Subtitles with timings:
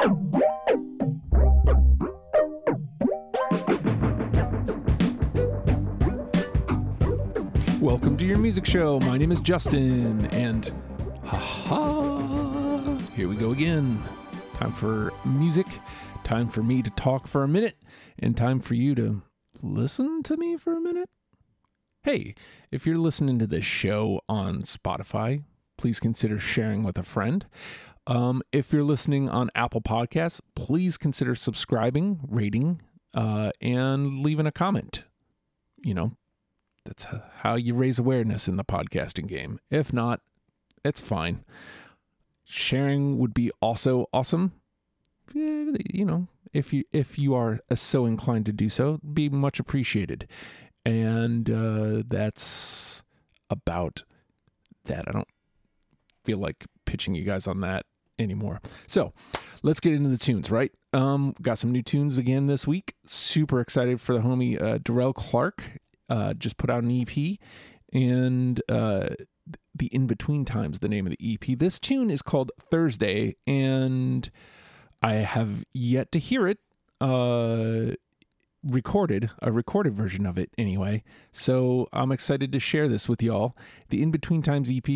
[0.00, 0.32] Welcome
[8.16, 8.98] to your music show.
[9.00, 10.72] My name is Justin, and
[11.22, 14.02] haha, here we go again.
[14.54, 15.66] Time for music,
[16.24, 17.76] time for me to talk for a minute,
[18.18, 19.20] and time for you to
[19.60, 21.10] listen to me for a minute.
[22.04, 22.34] Hey,
[22.70, 25.44] if you're listening to this show on Spotify,
[25.76, 27.44] please consider sharing with a friend.
[28.10, 32.82] Um, if you're listening on Apple Podcasts, please consider subscribing, rating,
[33.14, 35.04] uh, and leaving a comment.
[35.78, 36.12] You know,
[36.84, 39.60] that's how you raise awareness in the podcasting game.
[39.70, 40.22] If not,
[40.84, 41.44] it's fine.
[42.44, 44.54] Sharing would be also awesome.
[45.32, 50.26] You know, if you if you are so inclined to do so, be much appreciated.
[50.84, 53.04] And uh, that's
[53.48, 54.02] about
[54.86, 55.06] that.
[55.06, 55.28] I don't
[56.24, 57.86] feel like pitching you guys on that
[58.20, 58.60] anymore.
[58.86, 59.12] So
[59.62, 60.72] let's get into the tunes, right?
[60.92, 62.94] Um, got some new tunes again this week.
[63.06, 65.78] Super excited for the homie uh, Dariel Clark.
[66.08, 67.38] Uh, just put out an EP,
[67.92, 69.10] and uh,
[69.74, 71.58] the in between times, the name of the EP.
[71.58, 74.30] This tune is called Thursday, and
[75.02, 76.58] I have yet to hear it.
[77.00, 77.94] Uh,
[78.62, 83.56] recorded a recorded version of it anyway so i'm excited to share this with y'all
[83.88, 84.86] the in between times ep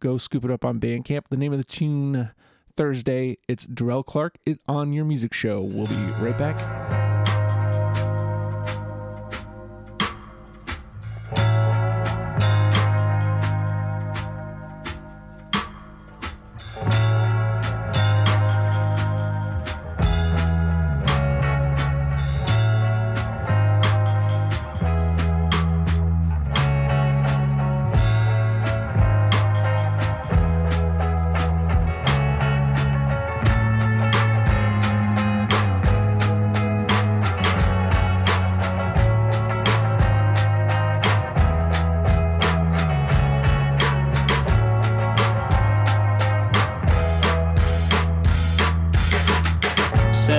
[0.00, 2.30] go scoop it up on bandcamp the name of the tune
[2.76, 3.38] thursday.
[3.48, 5.60] It's Dariel clark on your music show.
[5.60, 6.81] We'll be right back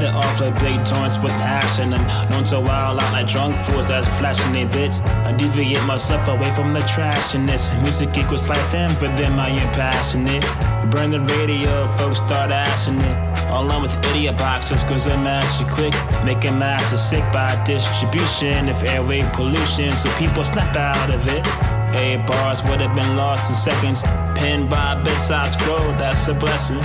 [0.00, 1.32] Set it off like big joints with
[1.78, 2.30] in them.
[2.30, 5.00] Known to wild out like drunk fools that's flashing their bits.
[5.28, 7.74] I deviate myself away from the trash in this.
[7.82, 10.42] Music equals life, and for them I am passionate.
[10.90, 13.48] Burn the radio, folks start ashing it.
[13.50, 15.94] All on with idiot boxes, cause I'm actually quick.
[16.24, 21.79] Making masses sick by distribution of airway pollution, so people snap out of it.
[21.94, 24.02] Eight bars would have been lost in seconds.
[24.38, 26.80] Pinned by a bit-sized scroll, that's a blessing.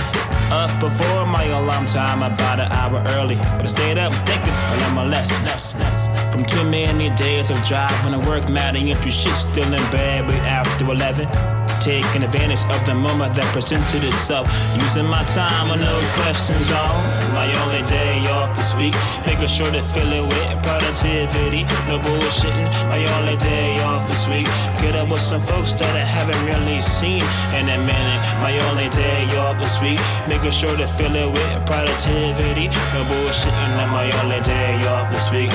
[0.50, 3.36] Up before my alarm time, about an hour early.
[3.36, 5.36] But I stayed up thinking, I learned my lesson.
[6.30, 10.28] From too many days of driving to work, mad and through shit, still in bed
[10.28, 11.55] way after 11.
[11.86, 14.50] Taking advantage of the moment that presented itself.
[14.74, 16.98] Using my time with no questions on.
[17.30, 18.90] My only day off this week.
[19.22, 21.62] Making sure to fill it with productivity.
[21.86, 22.66] No bullshitting.
[22.90, 24.50] My only day off this week.
[24.82, 27.22] Get up with some folks that I haven't really seen
[27.54, 28.20] in a minute.
[28.42, 30.02] My only day off this week.
[30.26, 32.66] Making sure to fill it with productivity.
[32.98, 33.70] No bullshitting.
[33.78, 35.54] And my only day off this week.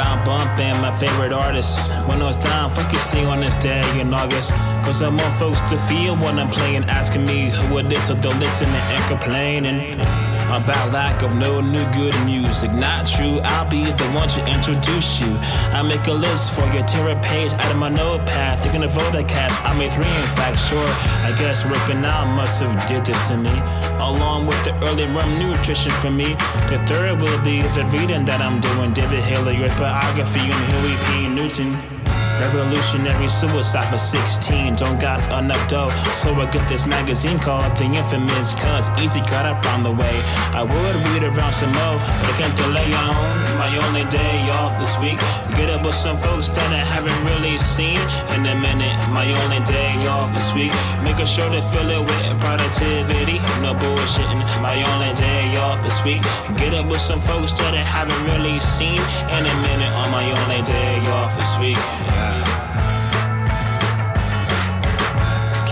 [0.00, 1.88] Around bumping my favorite artists.
[2.08, 4.50] When I was down, focusing on this day in August.
[4.84, 8.14] Cause I want folks to feel when I'm playing, asking me who it is, so
[8.14, 10.29] they're listening and complaining.
[10.50, 12.72] About lack of no new good music.
[12.72, 15.30] Not true, I'll be the one to introduce you.
[15.70, 18.60] I make a list for your terror page out of my notepad.
[18.60, 20.90] Thinking of voter cast, I made three in fact, sure.
[21.22, 23.54] I guess working out must have did this to me.
[24.02, 26.34] Along with the early rum nutrition for me.
[26.68, 28.92] The third will be the reading that I'm doing.
[28.92, 31.28] David Hilliard's biography on Huey P.
[31.28, 31.99] Newton.
[32.40, 34.74] Revolutionary suicide for 16.
[34.76, 35.90] Don't got enough dough,
[36.22, 38.54] so I get this magazine called The Infamous.
[38.54, 40.16] Cause easy got up on the way.
[40.56, 44.80] I would read around some more, but I can't delay on my only day off
[44.80, 45.20] this week.
[45.52, 48.00] Get up with some folks that I haven't really seen
[48.32, 48.96] in a minute.
[49.12, 50.72] My only day off this week.
[51.04, 53.36] Making sure to fill it with productivity.
[53.60, 54.40] No bullshitting.
[54.64, 56.22] My only day off this week.
[56.56, 58.96] Get up with some folks that I haven't really seen
[59.36, 61.76] in a minute on my only day off this week.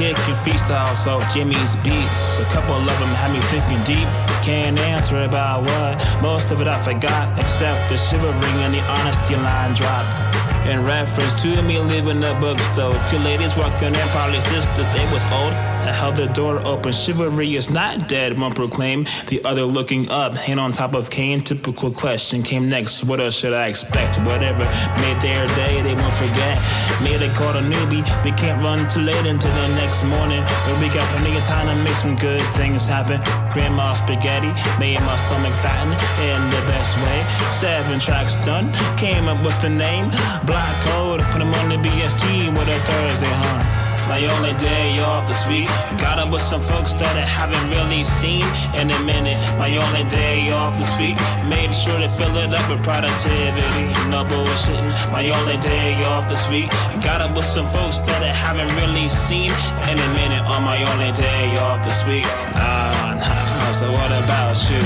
[0.09, 0.15] Yeah.
[0.15, 2.39] Kicking freestyle off Jimmy's beats.
[2.39, 4.09] A couple of them had me thinking deep.
[4.43, 6.23] Can't answer about what.
[6.23, 10.28] Most of it I forgot, except the shivering and the honesty line drop.
[10.69, 12.93] In reference to me leaving the bookstore.
[13.09, 15.55] Two ladies walking in, probably sisters, they was old.
[15.89, 16.93] I held the door open.
[16.93, 19.09] Chivalry is not dead, one proclaimed.
[19.29, 21.41] The other looking up, hand on top of cane.
[21.41, 23.05] Typical question came next.
[23.05, 24.19] What else should I expect?
[24.27, 24.65] Whatever
[25.01, 26.61] made their day, they won't forget.
[27.01, 28.05] Made they called a newbie.
[28.23, 30.45] We can't run too late until the next morning.
[30.67, 33.23] But we got plenty of time to make some good things happen.
[33.55, 35.93] Grandma spaghetti made my stomach fatten
[36.29, 37.25] in the best way.
[37.57, 40.11] Seven tracks done, came up with the name.
[40.45, 43.79] Black code, put them on the BSG with a Thursday, huh?
[44.09, 45.69] My only day off this week.
[46.01, 48.41] Got up with some folks that I haven't really seen
[48.73, 49.37] in a minute.
[49.59, 51.17] My only day off this week.
[51.45, 53.85] Made sure to fill it up with productivity.
[54.09, 55.13] No bullshitting.
[55.13, 56.71] My only day off this week.
[57.05, 59.53] Got up with some folks that I haven't really seen
[59.93, 62.25] in a minute on my only day off this week.
[62.57, 64.81] Ah, so what about you?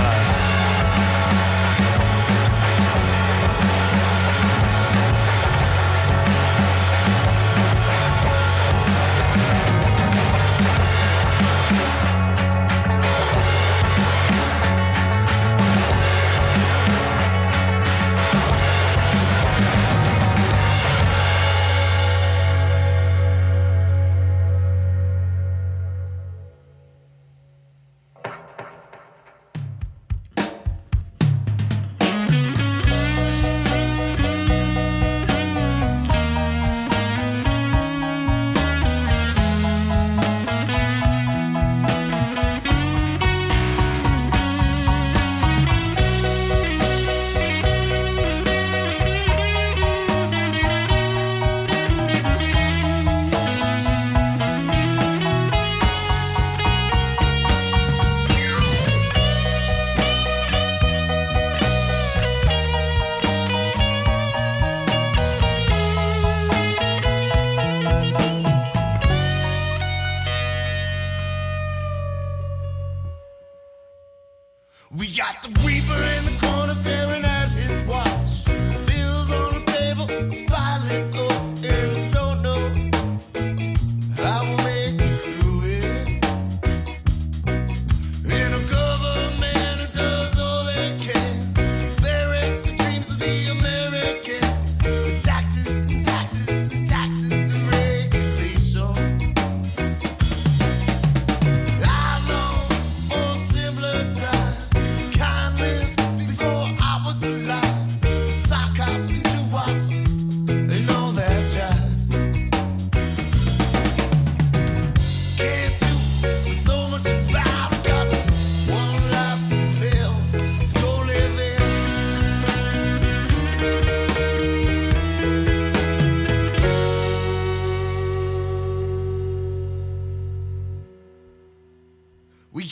[0.00, 0.41] Ah.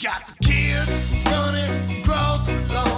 [0.01, 0.89] got the kids
[1.25, 2.90] running across the lawn.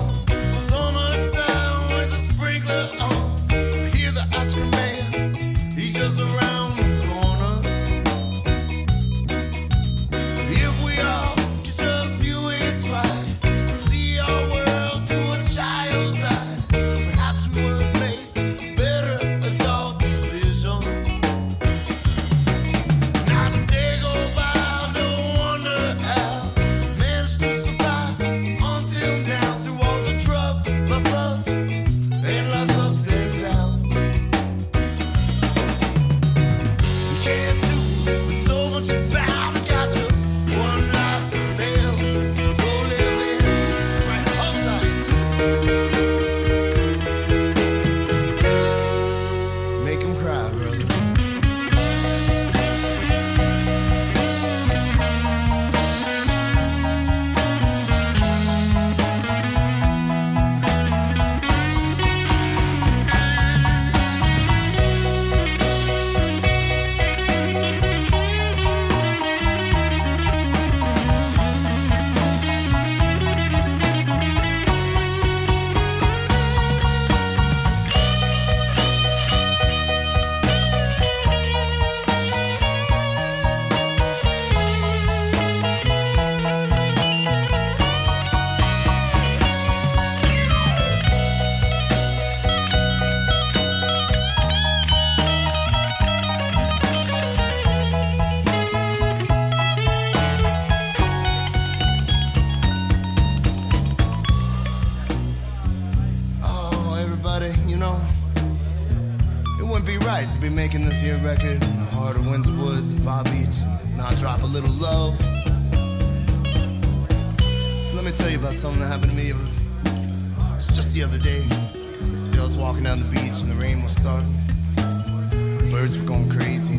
[124.03, 126.77] Birds were going crazy.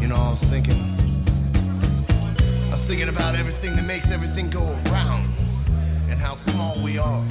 [0.00, 0.80] You know, I was thinking.
[2.68, 5.26] I was thinking about everything that makes everything go around
[6.08, 7.22] and how small we are.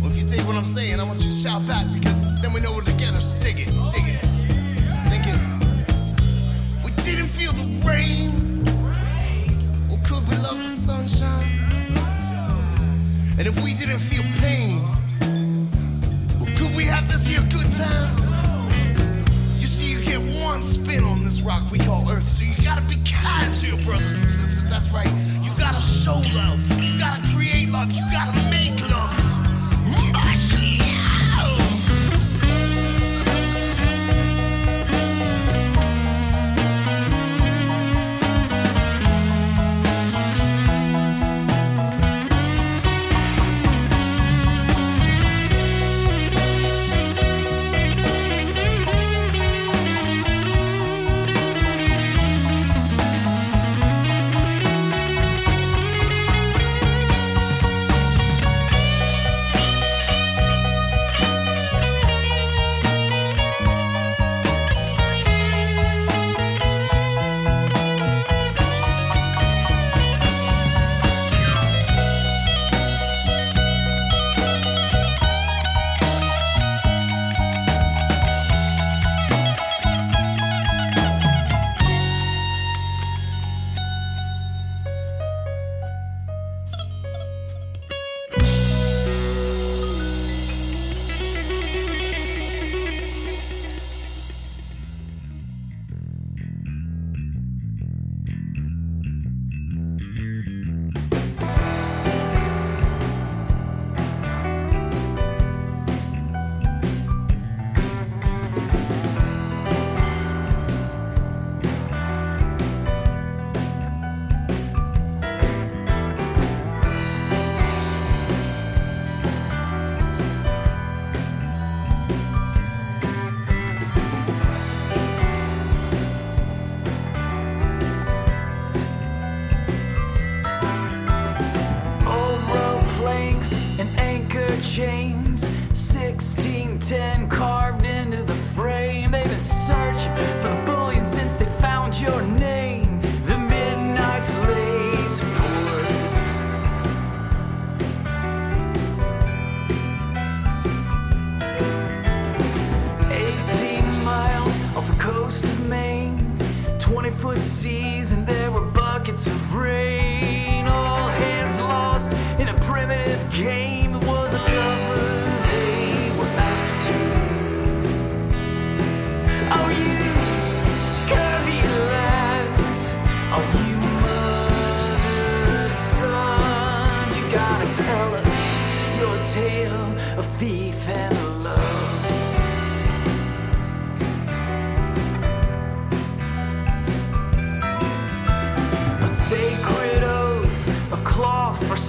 [0.00, 2.54] Well, if you take what I'm saying, I want you to shout back because then
[2.54, 3.20] we know we're together.
[3.20, 4.24] Stick it, dig it.
[4.24, 5.38] I was thinking,
[6.78, 8.64] if we didn't feel the rain,
[9.86, 11.60] well, could we love the sunshine?
[13.38, 14.80] And if we didn't feel pain,
[16.58, 18.10] could we have this here good time?
[19.58, 22.82] You see, you get one spin on this rock we call Earth, so you gotta
[22.82, 24.68] be kind to your brothers and sisters.
[24.68, 25.10] That's right.
[25.44, 26.60] You gotta show love.
[26.82, 27.92] You gotta create love.
[27.92, 28.87] You gotta make love.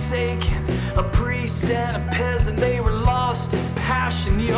[0.10, 0.66] Forsaken.
[0.98, 4.40] A priest and a peasant, they were lost in passion.
[4.40, 4.52] The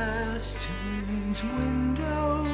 [0.00, 2.46] the bastion's window,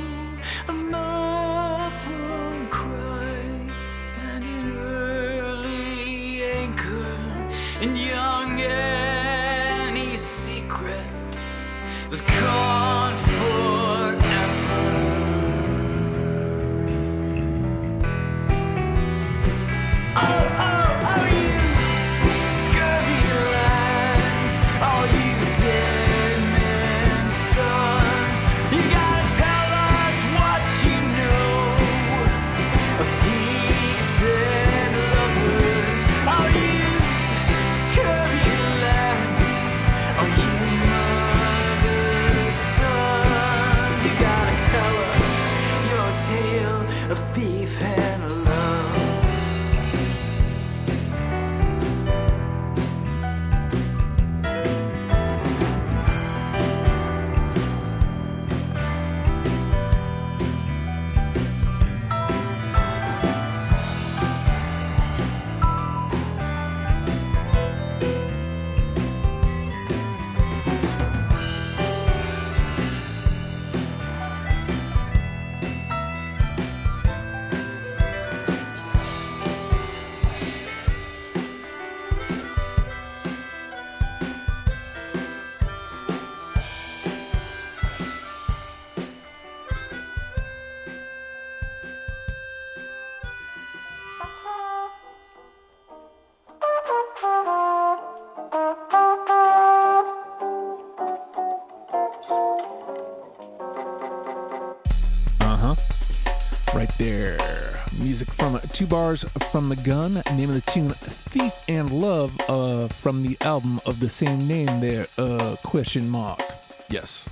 [108.17, 110.23] Music from Two Bars from the Gun.
[110.33, 114.81] Name of the tune Thief and Love uh, from the album of the same name
[114.81, 115.07] there.
[115.19, 116.41] Uh, question mark.
[116.89, 117.29] Yes,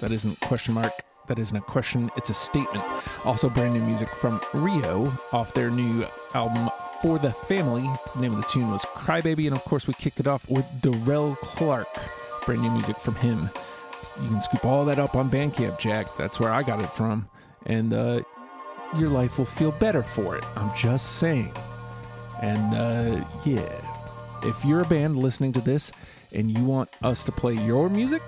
[0.00, 1.04] that isn't question mark.
[1.28, 2.82] That isn't a question, it's a statement.
[3.26, 6.70] Also, brand new music from Rio off their new album
[7.02, 7.90] For the Family.
[8.16, 11.36] Name of the tune was Crybaby, and of course, we kicked it off with Dariel
[11.40, 11.88] Clark.
[12.46, 13.50] Brand new music from him.
[14.22, 16.06] You can scoop all that up on Bandcamp, Jack.
[16.16, 17.28] That's where I got it from.
[17.66, 18.22] And uh,
[18.96, 20.44] your life will feel better for it.
[20.56, 21.52] I'm just saying.
[22.40, 25.92] And uh, yeah, if you're a band listening to this
[26.32, 28.22] and you want us to play your music,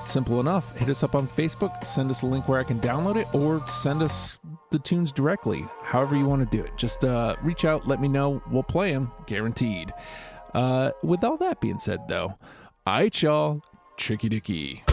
[0.00, 0.76] simple enough.
[0.76, 3.66] Hit us up on Facebook, send us a link where I can download it, or
[3.68, 4.38] send us
[4.70, 5.66] the tunes directly.
[5.82, 6.76] However, you want to do it.
[6.76, 8.42] Just uh, reach out, let me know.
[8.50, 9.92] We'll play them, guaranteed.
[10.54, 12.38] Uh, with all that being said, though,
[12.86, 13.62] right, y'all,
[13.96, 14.84] Tricky Dicky.